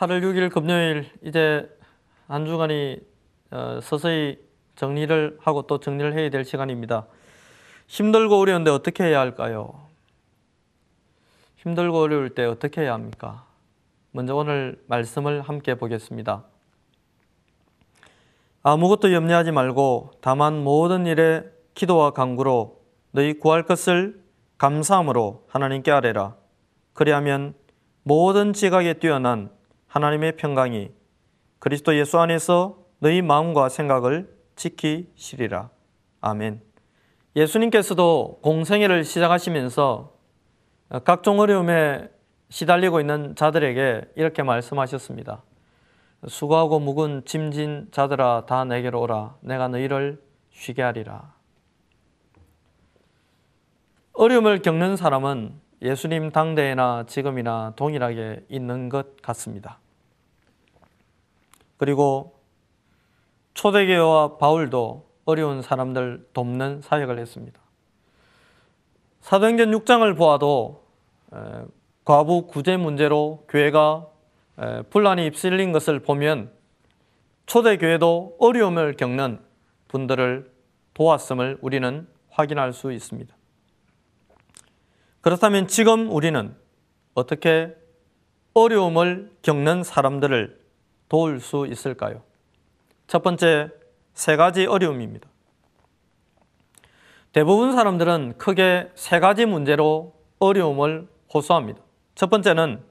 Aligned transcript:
8월 0.00 0.22
6일 0.22 0.50
금요일 0.50 1.10
이제 1.22 1.68
한 2.26 2.46
주간이 2.46 3.00
어, 3.50 3.80
서서히 3.82 4.38
정리를 4.74 5.36
하고 5.42 5.66
또 5.66 5.78
정리를 5.78 6.16
해야 6.16 6.30
될 6.30 6.42
시간입니다. 6.42 7.06
힘들고 7.86 8.38
어려운데 8.38 8.70
어떻게 8.70 9.04
해야 9.04 9.20
할까요? 9.20 9.78
힘들고 11.56 12.00
어려울 12.00 12.30
때 12.30 12.46
어떻게 12.46 12.80
해야 12.80 12.94
합니까? 12.94 13.44
먼저 14.12 14.34
오늘 14.34 14.82
말씀을 14.86 15.42
함께 15.42 15.74
보겠습니다. 15.74 16.44
아무것도 18.62 19.12
염려하지 19.12 19.52
말고 19.52 20.12
다만 20.22 20.64
모든 20.64 21.04
일에 21.04 21.44
기도와 21.74 22.12
간구로 22.12 22.80
너희 23.10 23.34
구할 23.34 23.64
것을 23.64 24.18
감사함으로 24.56 25.44
하나님께 25.48 25.90
아뢰라. 25.90 26.36
그리하면 26.94 27.52
모든 28.02 28.54
지각에 28.54 28.94
뛰어난 28.94 29.59
하나님의 29.90 30.36
평강이 30.36 30.92
그리스도 31.58 31.96
예수 31.96 32.20
안에서 32.20 32.78
너희 33.00 33.22
마음과 33.22 33.68
생각을 33.68 34.32
지키시리라. 34.54 35.68
아멘. 36.20 36.62
예수님께서도 37.34 38.38
공생애를 38.40 39.04
시작하시면서 39.04 40.12
각종 41.04 41.40
어려움에 41.40 42.08
시달리고 42.50 43.00
있는 43.00 43.34
자들에게 43.34 44.12
이렇게 44.14 44.44
말씀하셨습니다. 44.44 45.42
수고하고 46.28 46.78
묵은 46.78 47.24
짐진 47.24 47.88
자들아 47.90 48.46
다 48.46 48.64
내게로 48.64 49.00
오라 49.00 49.38
내가 49.40 49.66
너희를 49.66 50.22
쉬게 50.50 50.82
하리라. 50.82 51.34
어려움을 54.12 54.62
겪는 54.62 54.96
사람은 54.96 55.60
예수님 55.82 56.30
당대나 56.30 57.04
지금이나 57.06 57.72
동일하게 57.76 58.44
있는 58.48 58.88
것 58.88 59.20
같습니다. 59.22 59.78
그리고 61.78 62.38
초대교회와 63.54 64.36
바울도 64.36 65.08
어려운 65.24 65.62
사람들 65.62 66.28
돕는 66.32 66.82
사역을 66.82 67.18
했습니다. 67.18 67.60
사도행전 69.20 69.70
6장을 69.70 70.16
보아도 70.16 70.84
과부 72.04 72.46
구제 72.46 72.76
문제로 72.76 73.44
교회가 73.48 74.06
분란이 74.90 75.24
휩쓸린 75.24 75.72
것을 75.72 76.00
보면 76.00 76.52
초대교회도 77.46 78.36
어려움을 78.38 78.96
겪는 78.96 79.40
분들을 79.88 80.52
도왔음을 80.94 81.58
우리는 81.62 82.06
확인할 82.28 82.72
수 82.72 82.92
있습니다. 82.92 83.34
그렇다면 85.20 85.68
지금 85.68 86.10
우리는 86.10 86.54
어떻게 87.14 87.76
어려움을 88.54 89.30
겪는 89.42 89.82
사람들을 89.82 90.58
도울 91.08 91.40
수 91.40 91.66
있을까요? 91.66 92.22
첫 93.06 93.22
번째, 93.22 93.70
세 94.14 94.36
가지 94.36 94.66
어려움입니다. 94.66 95.28
대부분 97.32 97.72
사람들은 97.72 98.38
크게 98.38 98.90
세 98.94 99.20
가지 99.20 99.46
문제로 99.46 100.14
어려움을 100.38 101.06
호소합니다. 101.32 101.80
첫 102.14 102.30
번째는 102.30 102.82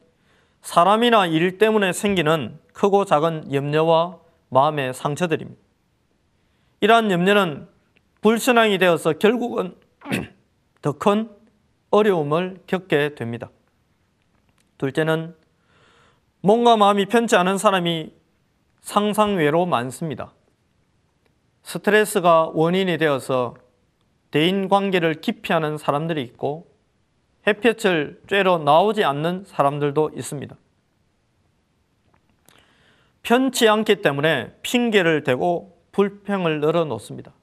사람이나 0.61 1.25
일 1.25 1.57
때문에 1.57 1.93
생기는 1.93 2.59
크고 2.73 3.05
작은 3.05 3.53
염려와 3.53 4.19
마음의 4.49 4.93
상처들입니다. 4.93 5.59
이러한 6.81 7.11
염려는 7.11 7.67
불신앙이 8.21 8.77
되어서 8.77 9.13
결국은 9.13 9.75
더 10.81 10.93
큰 10.93 11.29
어려움을 11.91 12.61
겪게 12.67 13.15
됩니다. 13.15 13.49
둘째는 14.77 15.35
몸과 16.41 16.77
마음이 16.77 17.05
편치 17.07 17.35
않은 17.35 17.57
사람이 17.57 18.13
상상외로 18.81 19.65
많습니다. 19.65 20.33
스트레스가 21.63 22.51
원인이 22.53 22.97
되어서 22.97 23.55
대인 24.31 24.69
관계를 24.69 25.15
기피하는 25.15 25.77
사람들이 25.77 26.21
있고 26.23 26.67
햇볕을 27.47 28.21
쬐러 28.27 28.63
나오지 28.63 29.03
않는 29.03 29.43
사람들도 29.45 30.11
있습니다. 30.15 30.55
편치 33.23 33.67
않기 33.67 34.01
때문에 34.01 34.55
핑계를 34.61 35.23
대고 35.23 35.77
불평을 35.91 36.61
늘어놓습니다. 36.61 37.33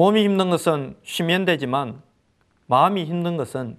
몸이 0.00 0.24
힘든 0.24 0.48
것은 0.48 0.96
쉬면 1.02 1.44
되지만 1.44 2.02
마음이 2.68 3.04
힘든 3.04 3.36
것은 3.36 3.76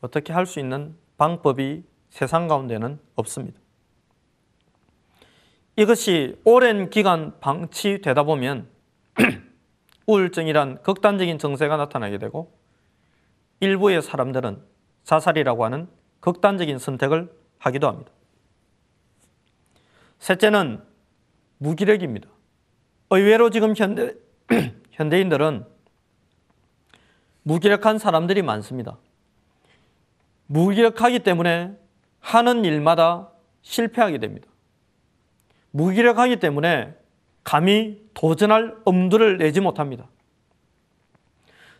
어떻게 0.00 0.32
할 0.32 0.46
수 0.46 0.60
있는 0.60 0.94
방법이 1.16 1.82
세상 2.08 2.46
가운데는 2.46 3.00
없습니다. 3.16 3.58
이것이 5.74 6.40
오랜 6.44 6.88
기간 6.88 7.40
방치되다 7.40 8.22
보면 8.22 8.68
우울증이란 10.06 10.84
극단적인 10.84 11.40
증세가 11.40 11.78
나타나게 11.78 12.18
되고 12.18 12.56
일부의 13.58 14.02
사람들은 14.02 14.62
자살이라고 15.02 15.64
하는 15.64 15.88
극단적인 16.20 16.78
선택을 16.78 17.28
하기도 17.58 17.88
합니다. 17.88 18.12
셋째는 20.20 20.80
무기력입니다. 21.58 22.28
의외로 23.10 23.50
지금 23.50 23.74
현대 23.74 24.14
현대인들은 24.94 25.64
무기력한 27.42 27.98
사람들이 27.98 28.42
많습니다. 28.42 28.96
무기력하기 30.46 31.20
때문에 31.20 31.76
하는 32.20 32.64
일마다 32.64 33.30
실패하게 33.62 34.18
됩니다. 34.18 34.48
무기력하기 35.72 36.36
때문에 36.36 36.94
감히 37.42 38.02
도전할 38.14 38.76
엄두를 38.84 39.38
내지 39.38 39.60
못합니다. 39.60 40.08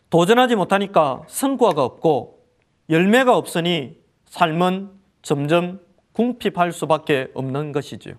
도전하지 0.09 0.55
못하니까 0.55 1.23
성과가 1.27 1.83
없고 1.83 2.45
열매가 2.89 3.35
없으니 3.35 3.97
삶은 4.25 4.91
점점 5.21 5.79
궁핍할 6.11 6.71
수밖에 6.71 7.31
없는 7.33 7.71
것이지요. 7.71 8.15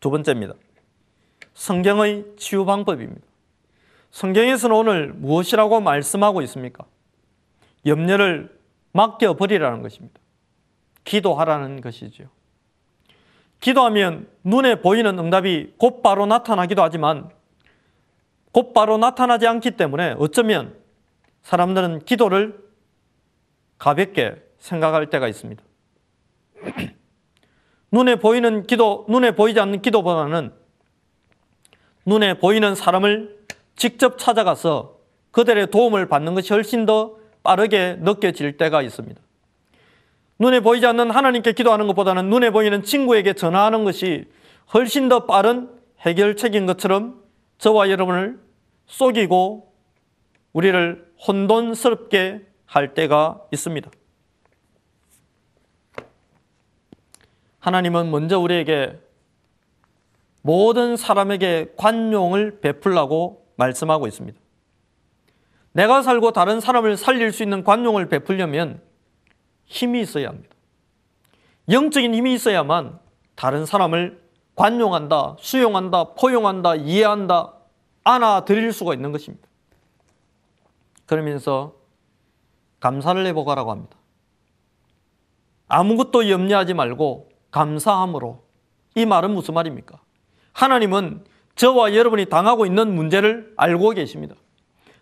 두 0.00 0.10
번째입니다. 0.10 0.54
성경의 1.54 2.24
치유 2.36 2.64
방법입니다. 2.64 3.35
성경에서는 4.16 4.74
오늘 4.74 5.12
무엇이라고 5.12 5.82
말씀하고 5.82 6.40
있습니까? 6.40 6.86
염려를 7.84 8.58
맡겨버리라는 8.92 9.82
것입니다. 9.82 10.18
기도하라는 11.04 11.82
것이죠. 11.82 12.24
기도하면 13.60 14.26
눈에 14.42 14.76
보이는 14.80 15.18
응답이 15.18 15.74
곧바로 15.76 16.24
나타나기도 16.24 16.82
하지만 16.82 17.28
곧바로 18.52 18.96
나타나지 18.96 19.46
않기 19.46 19.72
때문에 19.72 20.14
어쩌면 20.18 20.74
사람들은 21.42 22.06
기도를 22.06 22.58
가볍게 23.76 24.42
생각할 24.56 25.10
때가 25.10 25.28
있습니다. 25.28 25.62
눈에 27.92 28.16
보이는 28.16 28.66
기도, 28.66 29.04
눈에 29.10 29.32
보이지 29.32 29.60
않는 29.60 29.82
기도보다는 29.82 30.54
눈에 32.06 32.38
보이는 32.38 32.74
사람을 32.74 33.35
직접 33.76 34.18
찾아가서 34.18 34.96
그들의 35.30 35.70
도움을 35.70 36.08
받는 36.08 36.34
것이 36.34 36.52
훨씬 36.52 36.86
더 36.86 37.16
빠르게 37.42 37.96
느껴질 38.00 38.56
때가 38.56 38.82
있습니다. 38.82 39.20
눈에 40.38 40.60
보이지 40.60 40.86
않는 40.86 41.10
하나님께 41.10 41.52
기도하는 41.52 41.86
것보다는 41.86 42.28
눈에 42.28 42.50
보이는 42.50 42.82
친구에게 42.82 43.34
전화하는 43.34 43.84
것이 43.84 44.26
훨씬 44.74 45.08
더 45.08 45.26
빠른 45.26 45.70
해결책인 46.00 46.66
것처럼 46.66 47.22
저와 47.58 47.90
여러분을 47.90 48.38
속이고 48.86 49.72
우리를 50.52 51.12
혼돈스럽게 51.26 52.42
할 52.66 52.94
때가 52.94 53.42
있습니다. 53.52 53.90
하나님은 57.60 58.10
먼저 58.10 58.38
우리에게 58.38 58.98
모든 60.42 60.96
사람에게 60.96 61.74
관용을 61.76 62.60
베풀라고 62.60 63.45
말씀하고 63.56 64.06
있습니다. 64.06 64.38
내가 65.72 66.02
살고 66.02 66.32
다른 66.32 66.60
사람을 66.60 66.96
살릴 66.96 67.32
수 67.32 67.42
있는 67.42 67.62
관용을 67.64 68.08
베풀려면 68.08 68.80
힘이 69.66 70.00
있어야 70.00 70.28
합니다. 70.28 70.54
영적인 71.68 72.14
힘이 72.14 72.34
있어야만 72.34 72.98
다른 73.34 73.66
사람을 73.66 74.22
관용한다, 74.54 75.36
수용한다, 75.38 76.14
포용한다, 76.14 76.76
이해한다, 76.76 77.52
안아드릴 78.04 78.72
수가 78.72 78.94
있는 78.94 79.12
것입니다. 79.12 79.46
그러면서 81.04 81.74
감사를 82.80 83.24
해보가라고 83.26 83.70
합니다. 83.70 83.96
아무것도 85.68 86.30
염려하지 86.30 86.74
말고 86.74 87.28
감사함으로. 87.50 88.44
이 88.94 89.04
말은 89.04 89.32
무슨 89.32 89.54
말입니까? 89.54 90.00
하나님은 90.52 91.24
저와 91.56 91.94
여러분이 91.94 92.26
당하고 92.26 92.66
있는 92.66 92.94
문제를 92.94 93.52
알고 93.56 93.90
계십니다. 93.90 94.34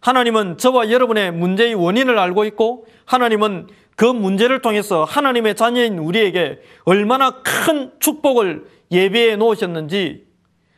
하나님은 0.01 0.59
저와 0.59 0.91
여러분의 0.91 1.33
문제의 1.33 1.75
원인을 1.75 2.19
알고 2.19 2.45
있고 2.47 2.87
하나님은 3.07 3.69
그 3.97 4.05
문제를 4.05 4.61
통해서 4.61 5.05
하나님의 5.05 5.55
자녀인 5.55 5.99
우리에게 5.99 6.61
얼마나 6.85 7.43
큰 7.43 7.93
축복을 8.01 8.67
예배해 8.91 9.37
놓으셨는지, 9.37 10.27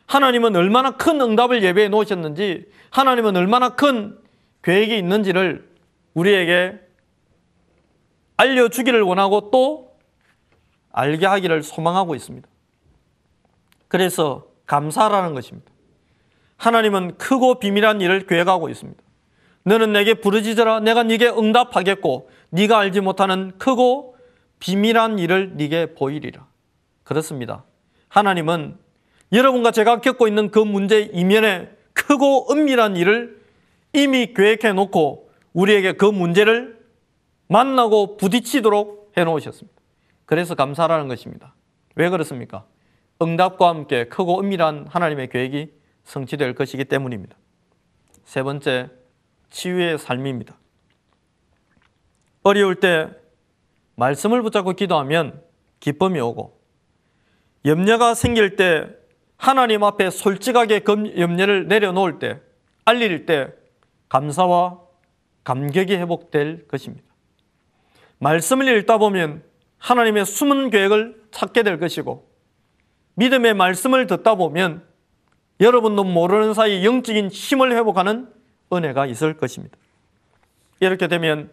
하나님은 0.06 0.55
얼마나 0.55 0.93
큰 0.93 1.20
응답을 1.20 1.62
예배해 1.62 1.88
놓으셨는지, 1.88 2.67
하나님은 2.90 3.37
얼마나 3.37 3.70
큰 3.70 4.19
계획이 4.62 4.96
있는지를 4.96 5.69
우리에게 6.14 6.78
알려주기를 8.37 9.02
원하고 9.02 9.50
또 9.50 9.96
알게 10.93 11.26
하기를 11.26 11.62
소망하고 11.62 12.14
있습니다. 12.14 12.46
그래서 13.88 14.46
감사라는 14.67 15.35
것입니다. 15.35 15.71
하나님은 16.57 17.17
크고 17.17 17.59
비밀한 17.59 18.01
일을 18.01 18.27
계획하고 18.27 18.69
있습니다. 18.69 19.03
너는 19.65 19.93
내게 19.93 20.15
부르짖어라 20.15 20.81
내가 20.81 21.03
네게 21.03 21.29
응답하겠고 21.29 22.31
네가 22.51 22.79
알지 22.79 23.01
못하는 23.01 23.53
크고 23.59 24.17
비밀한 24.59 25.19
일을 25.19 25.57
네게 25.57 25.95
보이리라. 25.95 26.47
그렇습니다. 27.03 27.65
하나님은 28.09 28.79
여러분과 29.33 29.73
제가 29.73 30.01
겪고 30.01 30.29
있는 30.29 30.51
그 30.51 30.59
문제 30.59 31.11
이면에 31.12 31.71
크고 31.93 32.53
은밀한 32.53 32.97
일을 32.97 33.41
이미 33.93 34.33
계획해 34.35 34.73
놓고 34.73 35.31
우리에게 35.53 35.93
그 35.93 36.05
문제를 36.05 36.79
만나고 37.49 38.17
부딪히도록 38.17 39.12
해 39.17 39.25
놓으셨습니다. 39.25 39.81
그래서 40.27 40.55
감사라는 40.55 41.09
것입니다. 41.09 41.55
왜 41.95 42.09
그렇습니까? 42.11 42.67
응답과 43.21 43.69
함께 43.69 44.05
크고 44.05 44.41
은밀한 44.41 44.87
하나님의 44.89 45.29
계획이 45.29 45.73
성취될 46.05 46.55
것이기 46.55 46.85
때문입니다. 46.85 47.37
세 48.25 48.43
번째, 48.43 48.91
치유의 49.51 49.99
삶입니다. 49.99 50.57
어려울 52.43 52.77
때 52.77 53.09
말씀을 53.97 54.43
붙잡고 54.43 54.75
기도하면 54.75 55.43
기쁨이 55.81 56.21
오고 56.21 56.61
염려가 57.65 58.15
생길 58.15 58.57
때 58.57 58.89
하나님 59.37 59.83
앞에 59.83 60.11
솔직하게 60.11 60.85
염려를 61.19 61.69
내려놓을 61.69 62.19
때 62.19 62.41
알릴 62.85 63.27
때 63.27 63.49
감사와 64.09 64.81
감격이 65.45 65.95
회복될 65.97 66.69
것입니다. 66.69 67.05
말씀을 68.19 68.69
읽다 68.79 68.99
보면 68.99 69.43
하나님의 69.79 70.25
숨은 70.25 70.71
계획을 70.71 71.29
찾게 71.31 71.62
될 71.62 71.79
것이고 71.79 72.25
믿음의 73.17 73.55
말씀을 73.55 74.07
듣다 74.07 74.35
보면 74.37 74.83
여러분도 75.61 76.05
모르는 76.05 76.55
사이 76.55 76.85
영적인 76.85 77.29
힘을 77.29 77.73
회복하는 77.77 78.33
은혜가 78.73 79.07
있을 79.07 79.37
것입니다. 79.37 79.77
이렇게 80.81 81.09
되면 81.09 81.51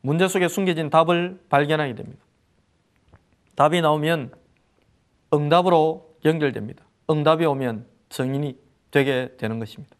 문제 0.00 0.28
속에 0.28 0.48
숨겨진 0.48 0.90
답을 0.90 1.40
발견하게 1.48 1.94
됩니다. 1.94 2.22
답이 3.56 3.80
나오면 3.80 4.32
응답으로 5.34 6.16
연결됩니다. 6.24 6.84
응답이 7.10 7.44
오면 7.44 7.86
증인이 8.08 8.56
되게 8.90 9.34
되는 9.38 9.58
것입니다. 9.58 9.96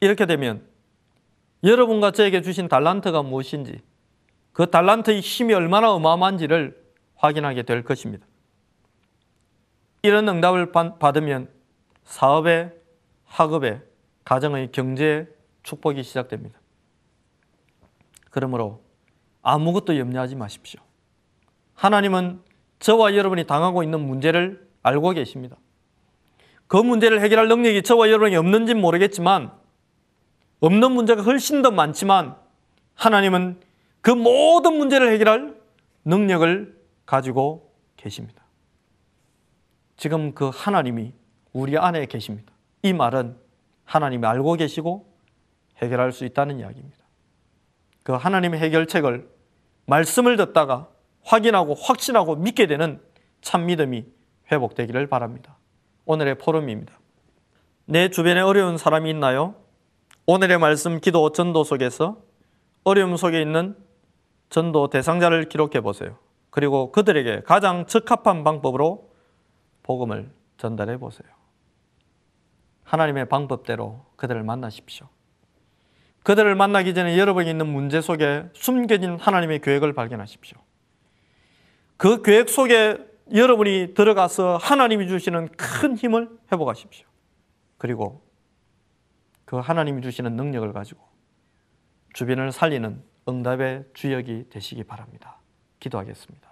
이렇게 0.00 0.26
되면 0.26 0.62
여러분과 1.62 2.10
저에게 2.10 2.42
주신 2.42 2.68
달란트가 2.68 3.22
무엇인지 3.22 3.80
그 4.52 4.70
달란트의 4.70 5.20
힘이 5.20 5.54
얼마나 5.54 5.92
어마어마한지를 5.92 6.76
확인하게 7.16 7.62
될 7.62 7.84
것입니다. 7.84 8.26
이런 10.02 10.28
응답을 10.28 10.72
받으면 10.72 11.48
사업에, 12.04 12.72
학업에, 13.24 13.82
가정의 14.24 14.70
경제 14.72 15.28
축복이 15.62 16.02
시작됩니다. 16.02 16.58
그러므로 18.30 18.82
아무것도 19.42 19.98
염려하지 19.98 20.36
마십시오. 20.36 20.80
하나님은 21.74 22.42
저와 22.78 23.14
여러분이 23.14 23.46
당하고 23.46 23.82
있는 23.82 24.00
문제를 24.00 24.68
알고 24.82 25.10
계십니다. 25.10 25.56
그 26.66 26.76
문제를 26.76 27.20
해결할 27.20 27.48
능력이 27.48 27.82
저와 27.82 28.08
여러분이 28.08 28.36
없는지 28.36 28.74
모르겠지만 28.74 29.52
없는 30.60 30.92
문제가 30.92 31.22
훨씬 31.22 31.62
더 31.62 31.70
많지만 31.70 32.36
하나님은 32.94 33.60
그 34.00 34.10
모든 34.10 34.76
문제를 34.76 35.12
해결할 35.12 35.56
능력을 36.04 36.78
가지고 37.06 37.72
계십니다. 37.96 38.39
지금 40.00 40.32
그 40.32 40.50
하나님이 40.50 41.12
우리 41.52 41.76
안에 41.76 42.06
계십니다. 42.06 42.54
이 42.82 42.94
말은 42.94 43.36
하나님이 43.84 44.26
알고 44.26 44.54
계시고 44.54 45.12
해결할 45.76 46.12
수 46.12 46.24
있다는 46.24 46.58
이야기입니다. 46.58 46.96
그 48.02 48.12
하나님의 48.14 48.60
해결책을 48.60 49.28
말씀을 49.84 50.38
듣다가 50.38 50.88
확인하고 51.22 51.74
확신하고 51.74 52.36
믿게 52.36 52.66
되는 52.66 52.98
참 53.42 53.66
믿음이 53.66 54.06
회복되기를 54.50 55.06
바랍니다. 55.08 55.58
오늘의 56.06 56.38
포럼입니다. 56.38 56.98
내 57.84 58.08
주변에 58.08 58.40
어려운 58.40 58.78
사람이 58.78 59.10
있나요? 59.10 59.54
오늘의 60.24 60.56
말씀 60.56 60.98
기도 60.98 61.30
전도 61.32 61.62
속에서 61.62 62.22
어려움 62.84 63.18
속에 63.18 63.42
있는 63.42 63.76
전도 64.48 64.88
대상자를 64.88 65.50
기록해 65.50 65.82
보세요. 65.82 66.16
그리고 66.48 66.90
그들에게 66.90 67.42
가장 67.42 67.84
적합한 67.84 68.44
방법으로 68.44 69.09
복음을 69.82 70.30
전달해 70.56 70.96
보세요. 70.98 71.28
하나님의 72.84 73.28
방법대로 73.28 74.04
그들을 74.16 74.42
만나십시오. 74.42 75.08
그들을 76.22 76.54
만나기 76.54 76.92
전에 76.92 77.18
여러분이 77.18 77.48
있는 77.48 77.66
문제 77.66 78.00
속에 78.00 78.48
숨겨진 78.52 79.18
하나님의 79.18 79.60
계획을 79.60 79.94
발견하십시오. 79.94 80.58
그 81.96 82.22
계획 82.22 82.48
속에 82.48 82.98
여러분이 83.32 83.94
들어가서 83.94 84.56
하나님이 84.56 85.06
주시는 85.06 85.48
큰 85.50 85.96
힘을 85.96 86.28
회복하십시오. 86.52 87.06
그리고 87.78 88.22
그 89.44 89.56
하나님이 89.56 90.02
주시는 90.02 90.36
능력을 90.36 90.72
가지고 90.72 91.00
주변을 92.12 92.52
살리는 92.52 93.02
응답의 93.28 93.84
주역이 93.94 94.50
되시기 94.50 94.84
바랍니다. 94.84 95.38
기도하겠습니다. 95.78 96.49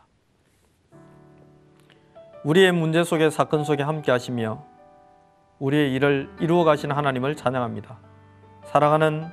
우리의 2.44 2.73
문제 2.73 3.02
속에 3.05 3.31
사건 3.31 3.64
속에 3.64 3.82
함께 3.82 4.12
하시며 4.12 4.64
우리의 5.59 5.92
일을 5.95 6.30
이루어 6.40 6.64
가신 6.64 6.92
하나님을 6.92 7.35
찬양합니다. 7.35 7.99
사랑하는 8.64 9.26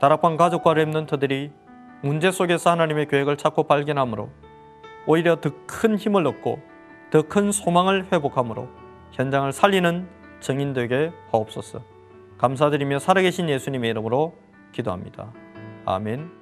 다락방 0.00 0.36
가족과 0.36 0.74
랩런트들이 0.74 1.50
문제 2.02 2.30
속에서 2.30 2.70
하나님의 2.70 3.08
계획을 3.08 3.36
찾고 3.36 3.64
발견함으로 3.64 4.30
오히려 5.06 5.40
더 5.40 5.50
큰 5.66 5.96
힘을 5.96 6.26
얻고 6.26 6.60
더 7.10 7.22
큰 7.22 7.50
소망을 7.50 8.06
회복함으로 8.12 8.68
현장을 9.12 9.50
살리는 9.52 10.08
증인되게 10.40 11.10
하옵소서. 11.32 11.80
감사드리며 12.38 13.00
살아계신 13.00 13.48
예수님의 13.48 13.90
이름으로 13.90 14.34
기도합니다. 14.70 15.32
아멘. 15.86 16.37